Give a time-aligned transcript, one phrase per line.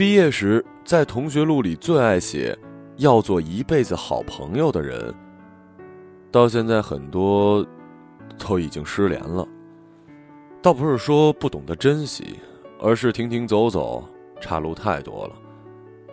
[0.00, 2.58] 毕业时在同学录里最爱写
[2.96, 5.14] “要做一辈子好朋友的人”，
[6.32, 7.62] 到现在很多
[8.38, 9.46] 都已经失联了。
[10.62, 12.38] 倒不是说不懂得珍惜，
[12.80, 14.02] 而是停停走走，
[14.40, 15.34] 岔路太多了，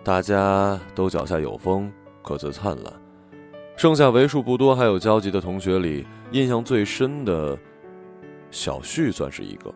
[0.04, 1.90] 大家都脚下有风，
[2.22, 2.94] 各自灿烂。
[3.78, 7.58] 剩下为数不多还有交集的同学里，印象最深的，
[8.52, 9.74] 小旭算是一个。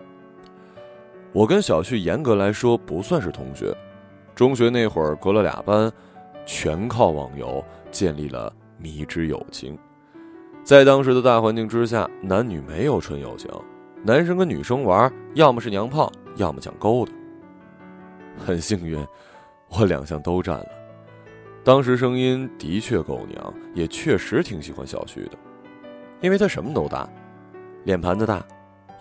[1.32, 3.74] 我跟小旭严格来说不算是同学，
[4.36, 5.92] 中学那会儿隔了俩班，
[6.46, 9.78] 全靠网游建立了迷之友情。
[10.64, 13.50] 在当时的大环境之下，男女没有纯友情。
[14.04, 17.12] 男生跟女生玩，要么是娘炮，要么讲勾搭。
[18.38, 19.06] 很幸运，
[19.70, 20.68] 我两项都占了。
[21.64, 25.32] 当时声音的确够娘，也确实挺喜欢小旭的，
[26.20, 27.08] 因为他什么都大，
[27.84, 28.44] 脸盘子大，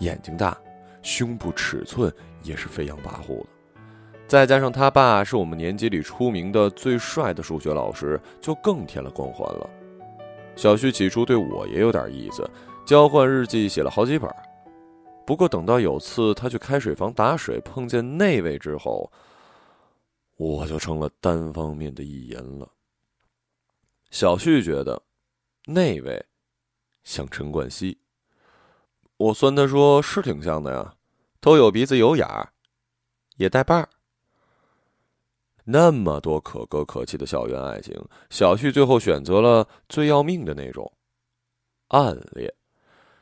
[0.00, 0.54] 眼睛大，
[1.02, 3.46] 胸部尺寸也是飞扬跋扈的。
[4.30, 9.68] 再加上他爸是我们年级里出名的最帅的数学老师，就更添了光环了。
[10.54, 12.48] 小旭起初对我也有点意思，
[12.86, 14.32] 交换日记写了好几本。
[15.26, 19.10] 不过等到有次他去开水房打水碰见那位之后，
[20.36, 22.70] 我就成了单方面的意淫了。
[24.12, 25.02] 小旭觉得
[25.66, 26.24] 那位
[27.02, 27.98] 像陈冠希，
[29.16, 30.94] 我算他说是挺像的呀，
[31.40, 32.52] 都有鼻子有眼儿，
[33.36, 33.88] 也带把儿。
[35.72, 37.94] 那么多可歌可泣的校园爱情，
[38.28, 40.90] 小旭最后选择了最要命的那种
[41.88, 42.52] 暗恋。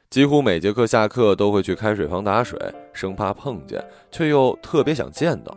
[0.09, 2.59] 几乎每节课下课都会去开水房打水，
[2.95, 5.55] 生怕碰见，却又特别想见到。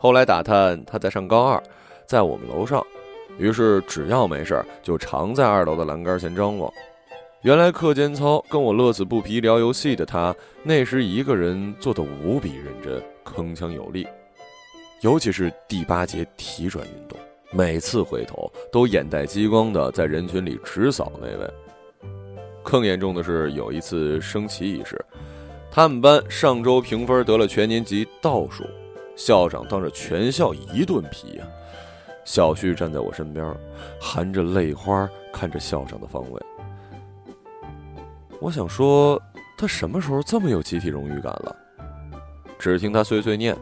[0.00, 1.62] 后来打探他在上高二，
[2.08, 2.84] 在我们楼上，
[3.38, 6.68] 于是只要没事就常在二楼的栏杆前张望。
[7.42, 10.34] 原来课间操跟我乐此不疲聊游戏的他，
[10.64, 14.04] 那时一个人做的无比认真，铿锵有力。
[15.00, 17.18] 尤其是第八节体转运动，
[17.52, 21.50] 每次回头都眼带激光的在人群里直扫那位。
[22.62, 25.02] 更严重的是，有一次升旗仪式，
[25.70, 28.62] 他们班上周评分得了全年级倒数，
[29.16, 31.46] 校长当着全校一顿批呀。
[32.26, 33.56] 小旭站在我身边，
[33.98, 36.42] 含着泪花看着校长的方位。
[38.38, 39.20] 我想说，
[39.56, 41.56] 他什么时候这么有集体荣誉感了？
[42.58, 43.56] 只听他碎碎念：“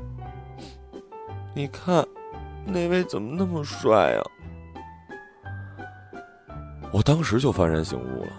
[1.59, 2.07] 你看，
[2.65, 4.23] 那位怎么那么帅啊？”
[6.95, 8.31] 我当时就幡然醒悟了。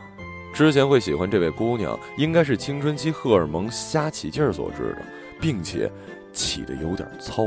[0.53, 5.02] 之前会喜欢这位姑娘，应该是青春期荷尔蒙瞎起劲儿所致的，
[5.38, 5.91] 并且
[6.31, 7.46] 起的有点糙。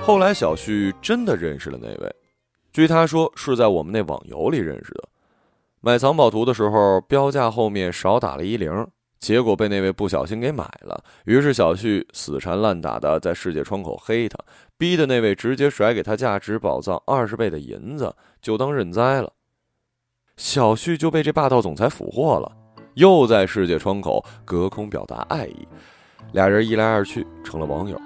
[0.00, 2.14] 后来小旭真的认识了那位，
[2.72, 5.08] 据他说是在我们那网游里认识的。
[5.80, 8.86] 买藏宝图的时候，标价后面少打了一零，
[9.18, 11.02] 结果被那位不小心给买了。
[11.24, 14.38] 于是小旭死缠烂打的在世界窗口黑他，
[14.76, 19.32] 逼的那位直接甩给他价值宝藏二十倍的银子，就当认栽了。
[20.36, 22.52] 小旭就被这霸道总裁俘获了，
[22.94, 25.66] 又在世界窗口隔空表达爱意，
[26.32, 27.98] 俩人一来二去成了网友。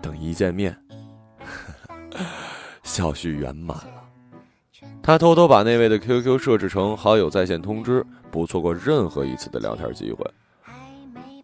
[0.00, 0.80] 等一见面，
[2.84, 3.97] 小旭圆满了。
[5.02, 10.24] 他偷偷把那位的 QQ 设置成好友在线通知，不错过任何一次的聊天机会。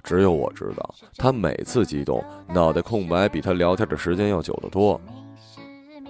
[0.03, 5.01] 只有我知道，他每次激动，脑袋空白比他聊天的时间要久得多。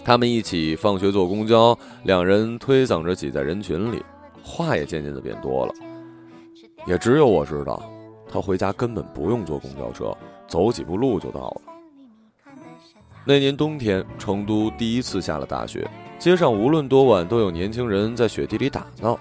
[0.04, 4.02] 他们一起放学坐公交，两人推搡着挤在人群里，
[4.42, 5.72] 话也渐渐的变多了。
[6.86, 7.80] 也只有我知道，
[8.28, 10.12] 他回家根本不用坐公交车，
[10.48, 11.73] 走几步路就到了。
[13.26, 19.18] 那年冬天，成都第一次下了大雪，街上无论多晚都有年轻人在雪地里打闹。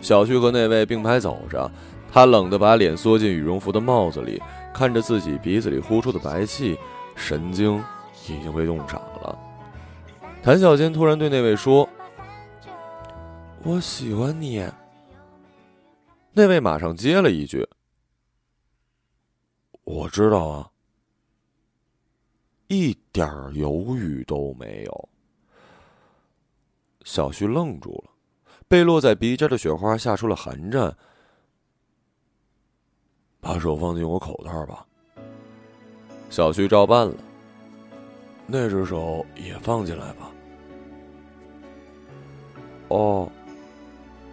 [0.00, 1.68] 小旭和那位并排走着，
[2.12, 4.40] 他冷得把脸缩进羽绒服的帽子里，
[4.72, 6.78] 看着自己鼻子里呼出的白气，
[7.16, 7.82] 神经
[8.28, 9.36] 已经被冻傻了。
[10.42, 11.88] 谈笑间，突然对那位说
[13.64, 14.64] ：“我喜欢你。”
[16.32, 17.66] 那位马上接了一句
[19.82, 20.70] ：“我知道啊。”
[22.68, 25.08] 一点犹豫都没有。
[27.04, 28.10] 小旭愣住了，
[28.66, 30.96] 被落在鼻尖的雪花吓出了寒战。
[33.40, 34.84] 把手放进我口袋吧。
[36.28, 37.14] 小旭照办了。
[38.48, 40.32] 那只手也放进来吧。
[42.88, 43.30] 哦，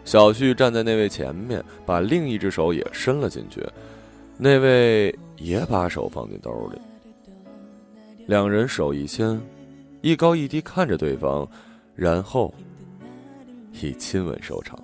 [0.05, 3.63] 小旭站在那位前面，把另一只手也伸了进去，
[4.37, 6.79] 那位也把手放进兜里。
[8.25, 9.39] 两人手一牵，
[10.01, 11.47] 一高一低看着对方，
[11.95, 12.53] 然后
[13.81, 14.79] 以亲吻收场。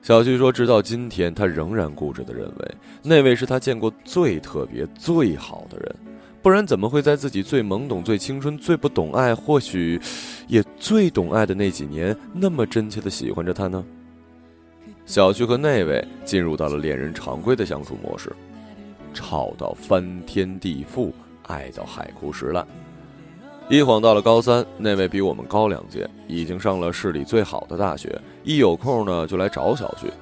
[0.00, 5.94] 小旭说：“直到今天，他仍然固执的认为那位是他见过最特别、最好的人，
[6.40, 10.00] 不然怎么会在自己最懵懂、最青春、最不懂爱，或许
[10.46, 13.84] 也最懂爱的那几年，那么真切的喜欢着他呢？”
[15.08, 18.30] 小旭和那位进入到了恋人常规的相处模式，
[19.14, 21.10] 吵到翻天地覆，
[21.44, 22.64] 爱到海枯石烂。
[23.70, 28.20] 一晃到了高三，那位比我们高两届，已经上了市里最好的大学。
[28.44, 30.12] 一有空呢，就来找小旭。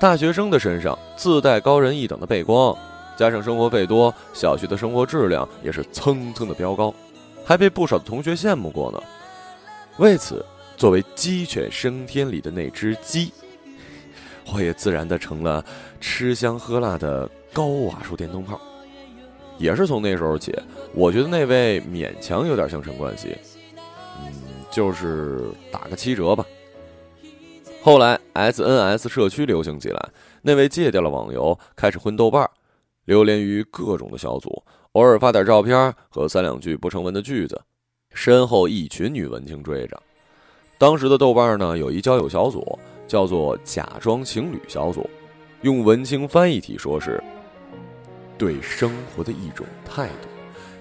[0.00, 2.74] 大学生的身上自带高人一等的背光，
[3.14, 6.94] 加上生活费多，小旭的生活质量也是蹭蹭的飙高，
[7.44, 8.98] 还被不少的同学羡慕过呢。
[9.98, 10.42] 为此，
[10.78, 13.30] 作为鸡犬升天里的那只鸡，
[14.52, 15.64] 我也自然的成了
[16.00, 18.60] 吃香喝辣的高瓦数电灯泡。
[19.58, 20.56] 也是从那时候起，
[20.94, 23.36] 我觉得那位勉强有点像陈冠希，
[24.20, 24.32] 嗯，
[24.70, 26.46] 就是打个七折吧。
[27.82, 30.08] 后来 SNS 社区流行起来，
[30.42, 32.48] 那位戒掉了网游，开始混豆瓣，
[33.06, 34.62] 流连于各种的小组，
[34.92, 37.60] 偶尔发点照片和三两句不成文的句子，
[38.12, 40.00] 身后一群女文青追着。
[40.76, 42.78] 当时的豆瓣呢，有一交友小组，
[43.08, 45.10] 叫做“假装情侣小组”，
[45.62, 47.20] 用文青翻译体说是。
[48.36, 50.28] 对生活的一种态度，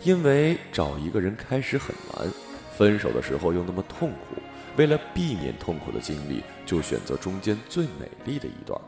[0.03, 2.31] 因为找一个人开始很难，
[2.77, 4.39] 分手的时候又那么痛苦，
[4.75, 8.79] 为了避免痛苦的经历，就选择中间最美丽的一段。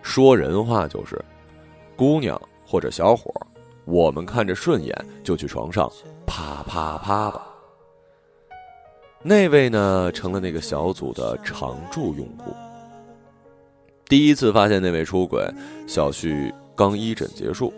[0.00, 1.22] 说人话就是，
[1.96, 3.30] 姑娘或者小伙，
[3.84, 5.86] 我们看着顺眼就去床上
[6.26, 7.47] 啪啪啪吧。
[9.22, 12.54] 那位呢，成了那个小组的常驻用户。
[14.06, 15.46] 第一次发现那位出轨，
[15.86, 16.52] 小旭。
[16.76, 17.74] 刚一诊结束，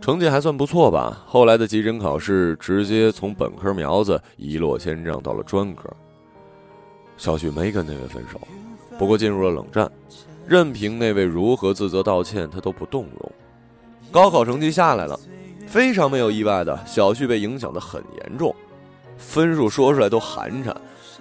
[0.00, 1.22] 成绩还算不错吧。
[1.26, 5.90] 后来的急诊考试，直接从本科苗子一落千丈到了专科。
[7.18, 8.40] 小旭没跟那位分手，
[8.98, 9.92] 不过进入了冷战，
[10.46, 13.32] 任凭那位如何自责道歉，他都不动容。
[14.10, 15.20] 高考成绩下来了，
[15.66, 18.56] 非常没有意外的，小旭被影响的很严重，
[19.20, 20.74] 分数说出来都寒碜。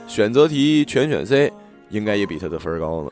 [0.08, 1.54] 选择题全选 C，
[1.90, 3.12] 应该也比他的分高呢。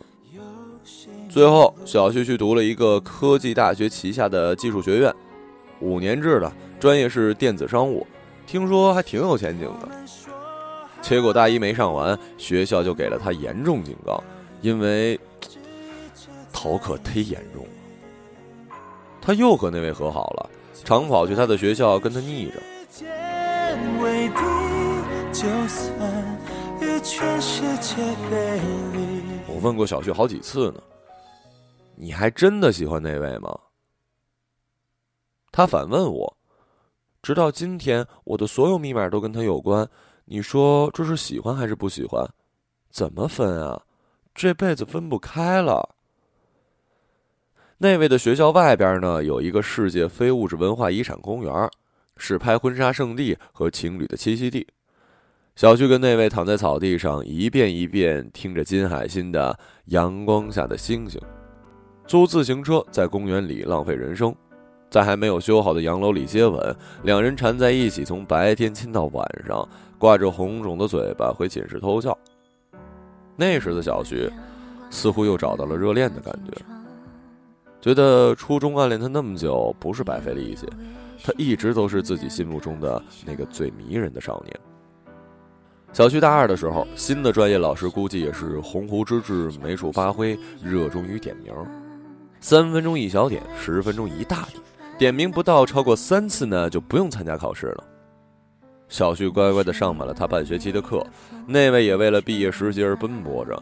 [1.30, 5.14] 最后，小旭去读了一个科技大学旗下的技术学院，
[5.80, 8.08] 五年制的，专业是电子商务，
[8.48, 9.88] 听说还挺有前景的。
[11.00, 14.24] 结果大一没上完，学校就给了他严重警告，
[14.62, 15.20] 因为
[16.52, 17.70] 逃课忒严重了。
[19.22, 20.50] 他又和那位和好了，
[20.84, 22.54] 常跑去他的学校跟他腻着。
[25.38, 26.40] 就算
[26.82, 27.96] 与全世界
[28.28, 28.60] 背
[28.92, 30.82] 离我问过小旭好几次呢。
[31.96, 33.56] 你还真的喜欢那位吗？
[35.52, 36.38] 他反问我，
[37.22, 39.88] 直到今天，我的所有密码都跟他有关。
[40.26, 42.28] 你说这是喜欢还是不喜欢？
[42.90, 43.80] 怎么分啊？
[44.34, 45.96] 这辈子分不开了。
[47.78, 51.70] 那位的学校外边呢，有一个世界非物质文化遗产公园，
[52.18, 54.68] 是拍婚纱圣地和情侣的栖息地。
[55.58, 59.52] 小旭跟那位躺在草地上，一遍一遍听着金海心的
[59.86, 61.20] 《阳光下的星星》。
[62.06, 64.36] 租自行车在公园里浪费人生，
[64.88, 72.16] 在还没有修好的洋楼里接吻，两人缠在一起，从白天亲到晚上，挂着红肿的嘴巴回寝室偷笑。
[73.36, 74.32] 那时的小徐，
[74.92, 76.52] 似乎又找到了热恋的感觉，
[77.82, 80.68] 觉得初中暗恋他那么久不是白费力气，
[81.24, 84.56] 他一直都是自己心目中的那个最迷人的少年。
[85.94, 91.54] 小旭大二的时候，新的专业老师估计也是鸿鹄之志，没处发挥，热衷于点名。
[92.40, 94.62] 三分钟一小点，十分钟一大点，
[94.98, 97.84] 点名不到超过三次呢，就不用参加考试了。
[98.90, 101.06] 小旭乖乖的上满了他半学期的课，
[101.48, 103.62] 那位也为了毕业实习而奔波着，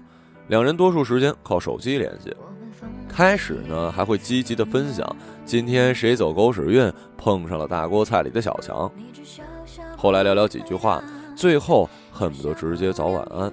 [0.50, 2.36] 两人多数时间靠手机联系。
[3.08, 5.16] 开始呢，还会积极的分享
[5.46, 8.92] 今天谁走狗屎运，碰上了大锅菜里的小强。
[9.96, 11.02] 后来聊聊几句话，
[11.34, 13.52] 最后恨不得直接早晚安。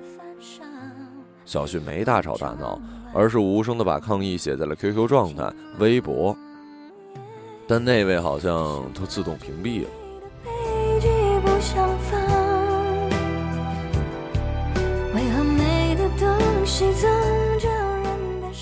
[1.44, 2.80] 小旭没大吵大闹。
[3.14, 6.34] 而是无声的把抗议写在了 QQ 状态、微博，
[7.68, 9.88] 但那位好像都自动屏蔽了。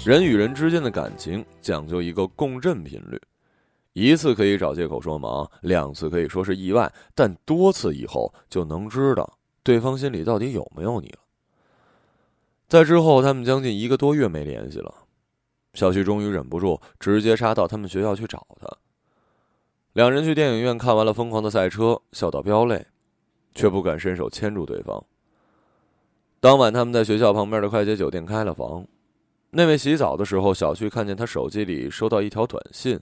[0.05, 3.21] 人与人之间的感情讲究一个共振频率，
[3.93, 9.33] 一次可以找借口说忙，两次可以说是意外，但多次以后就能知道
[9.71, 11.21] 对方心里到底有没有你了。
[12.67, 14.93] 在之后，他们将近一个多月没联系了。
[15.75, 18.69] 小旭终于忍不住，直接杀到他们学校去找他。
[19.93, 22.85] 两人去电影院看完了《疯狂的赛车》，笑到飙泪，
[23.55, 25.05] 却不敢伸手牵住对方。
[26.41, 28.85] 当晚，他们在学校旁边的快捷酒店开了房。
[29.51, 32.99] 那位洗澡的时候，小旭看见他手机里收到一条短信，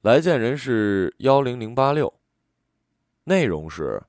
[0.00, 2.12] 来见人是幺零零八六，
[3.22, 4.02] 内容是：“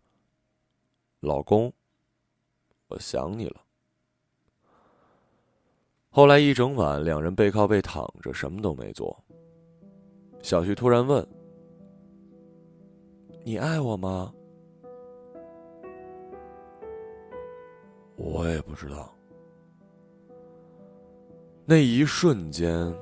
[1.21, 1.71] 老公，
[2.93, 3.61] 我想你了。”
[6.09, 9.17] 后来一整晚，两人背靠背躺着，什么都没做。
[10.41, 11.27] 小旭突然问
[13.43, 14.31] ：“你爱我吗？”
[18.15, 19.11] 我也不知道。
[21.65, 22.93] 那一瞬间，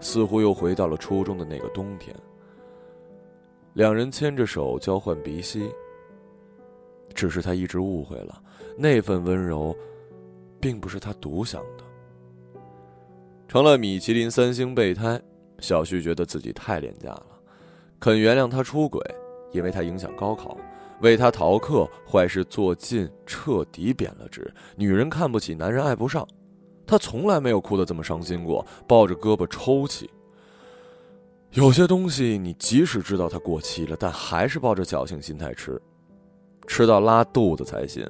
[0.00, 2.12] 似乎又回到了初中的那个冬天。
[3.74, 5.72] 两人牵着手，交换鼻息。
[7.12, 8.42] 只是他一直误会了，
[8.76, 9.76] 那份温柔，
[10.58, 11.84] 并不是他独享的。
[13.46, 15.20] 成了米其林三星备胎，
[15.58, 17.26] 小旭觉得自己太廉价了，
[18.00, 19.00] 肯原谅他出轨，
[19.52, 20.56] 因为他影响高考，
[21.02, 24.52] 为他逃课，坏事做尽，彻底贬了职。
[24.74, 26.26] 女人看不起男人，爱不上，
[26.86, 30.08] 他从来没有哭得这么伤心过，抱着胳膊抽泣。
[31.50, 35.78] 有些东西，你即使知道它过期了，但还是抱着侥幸心态吃，
[36.66, 38.06] 吃到拉肚子才信。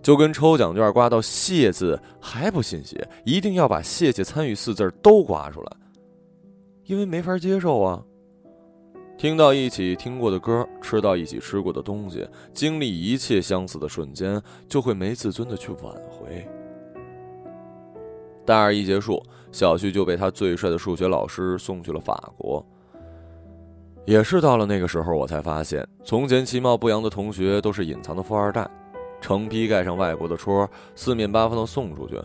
[0.00, 5.76] 就跟抽奖券刮到“谢”字还不信邪，一定要把“谢谢参与”四字都刮出来，
[6.84, 8.02] 因为没法接受啊。
[9.18, 16.46] 听到一起听过的歌，吃到一起吃过的东西，经历一切相似的瞬间，就会没自尊的去挽回。
[18.46, 22.64] 大二一结束，小旭就被他最帅的数学老师送去了法国。
[24.08, 28.66] 也是到了那个时候，我才发现，从前其貌不扬的同学都是隐藏的富二代。
[29.20, 32.18] 成批盖上外国的戳，四面八方的送出去。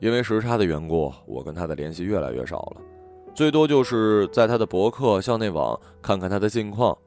[0.00, 2.82] 因为时差的缘故，我跟他的联系越来越少了，
[3.32, 6.98] 最多就是在他的博客、校内网看看他的近况，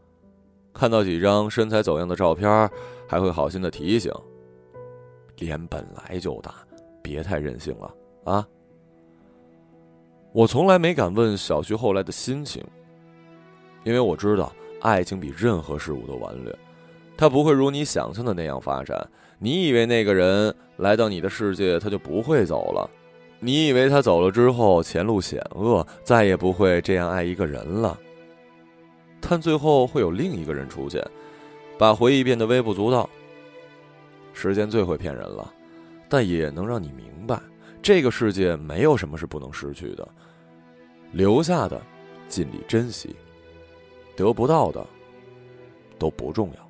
[0.73, 2.69] 看到几张身材走样的照片，
[3.05, 4.09] 还会好心的提醒：
[5.39, 6.53] 脸本来就大，
[7.01, 7.93] 别太任性了
[8.31, 8.47] 啊！
[10.31, 12.63] 我从来没敢问小徐后来的心情，
[13.83, 16.55] 因为我知道爱情比任何事物都顽劣。
[17.15, 19.07] 它不会如你想象的那样发展。
[19.39, 22.89] 你以为那个人来到你的世界，他就不会走了？
[23.39, 27.99] 你以为他走了之后前路险恶，再也不会这样爱一个人了？
[29.19, 31.05] 但最后会有另一个人出现，
[31.77, 33.09] 把回忆变得微不足道。
[34.31, 35.53] 时间最会骗人了，
[36.07, 37.39] 但也能让你明白，
[37.81, 40.07] 这个世界没有什么是不能失去的。
[41.11, 41.81] 留下的，
[42.29, 43.09] 尽力珍惜；
[44.15, 44.85] 得不到的，
[45.97, 46.69] 都不重要。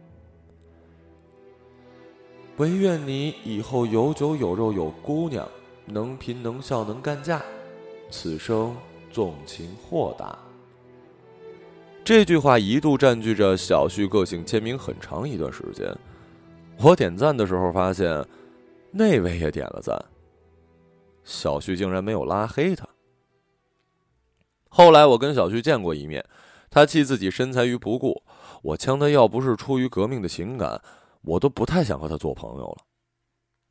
[2.58, 5.48] 唯愿你以后有酒有肉有姑娘，
[5.86, 7.42] 能贫能笑能干架，
[8.12, 8.76] 此生
[9.12, 10.38] 纵情豁达。
[12.06, 15.92] 这句话一度占据着小旭个性签名很长一段时间。
[16.78, 18.24] 我点赞的时候发现，
[18.92, 19.98] 那位也点了赞。
[21.24, 22.88] 小旭竟然没有拉黑他。
[24.70, 26.24] 后来我跟小旭见过一面，
[26.74, 28.24] 他弃自己身材于不顾，
[28.64, 30.82] 我呛他要不是出于革命的情感。
[31.22, 32.78] 我都不太想和他做朋友了。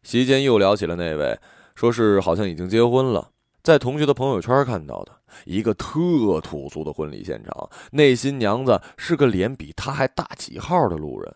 [0.04, 1.37] 席间又聊起了那位，
[1.75, 5.12] 说是好像已经结婚了，在同学的朋友圈看到的
[5.47, 11.35] 一个特土俗的婚礼现场，那新娘子是个脸比他还大几号的路人。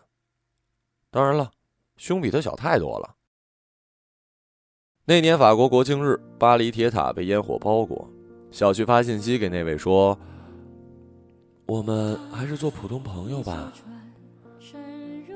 [1.11, 1.51] 当然了，
[1.97, 3.13] 胸比他小太多了。
[5.03, 8.09] 那年法国国庆日，巴黎铁塔被烟火包裹，
[8.51, 10.17] 小旭发信息给那位说
[11.67, 13.71] ：“我们还是做普通朋友吧。”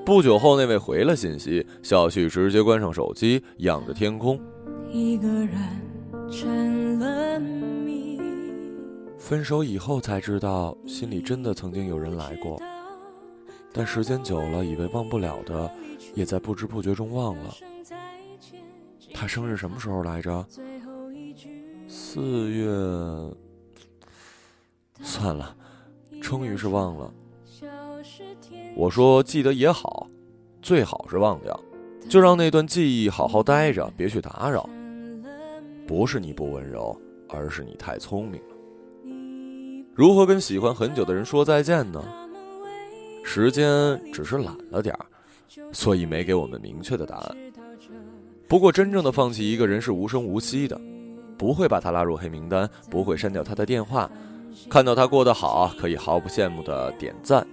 [0.03, 4.39] 不久后，那位回了信息，小旭直接关上手机，仰着天空。
[4.89, 5.57] 一个人
[6.31, 8.19] 成了谜
[9.19, 12.59] 分手以后才知道，心里真的曾经有人来过，
[13.71, 15.71] 但时间久了，以为忘不了的，
[16.15, 17.53] 也在不知不觉中忘了。
[19.13, 20.43] 他生日什么时候来着？
[21.88, 22.65] 四月。
[25.03, 25.55] 算了，
[26.31, 27.13] 终于是忘了。
[28.73, 30.07] 我说：“记得也好，
[30.61, 31.59] 最好是忘掉，
[32.07, 34.69] 就让那段记忆好好待着，别去打扰。
[35.85, 36.97] 不是你不温柔，
[37.27, 38.55] 而是你太聪明了。
[39.93, 42.01] 如何跟喜欢很久的人说再见呢？
[43.25, 45.05] 时间只是懒了点儿，
[45.73, 47.38] 所以没给我们明确的答案。
[48.47, 50.79] 不过，真正的放弃一个人是无声无息的，
[51.38, 54.09] 不会把他拉入黑名单，不会删掉他的电话，
[54.70, 57.46] 看到他过得好，可以毫不羡慕的点赞。”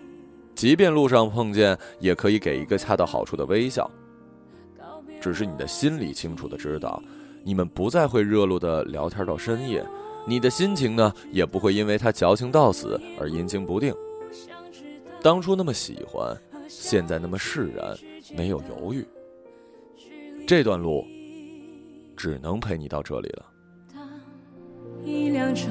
[0.55, 3.89] 即便路上碰见，也可以给一个恰到好处的微笑。
[5.21, 7.01] 只是你的心里清楚的知道，
[7.45, 9.87] 你们不再会热络的聊天到深夜，
[10.27, 13.95] 你的心情呢，也不会因为他矫情到死而阴晴不定。
[15.23, 16.37] 当初那么喜欢，
[16.69, 17.97] 现在那么释然，
[18.37, 19.07] 没有犹豫。
[20.45, 21.05] 这段路，
[22.17, 23.47] 只能陪你到这里了。
[25.05, 25.69] 一辆车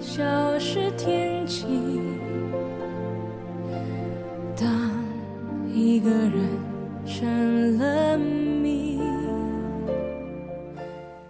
[0.00, 1.66] 消失天际。
[4.56, 4.66] 当
[5.72, 6.48] 一个人
[7.06, 8.98] 成了谜。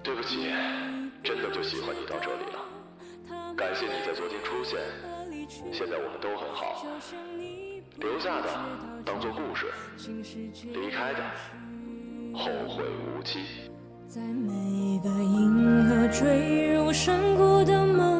[0.03, 0.53] 对不起，
[1.23, 3.55] 真的就喜欢你到这里了。
[3.57, 4.79] 感谢你在昨天出现，
[5.73, 6.87] 现在我们都很好。
[7.99, 8.49] 留下的
[9.05, 9.67] 当做故事，
[10.63, 11.21] 离开的
[12.33, 13.41] 后会无期。
[14.09, 18.20] 在每个银河坠入深谷的梦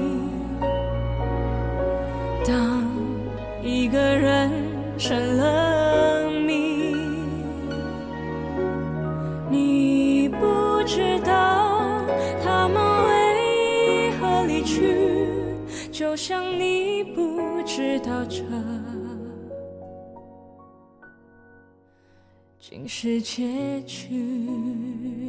[9.51, 12.05] 你不知道
[12.41, 15.27] 他们为何离去，
[15.91, 18.41] 就像你不知道这
[22.59, 25.20] 竟是结局。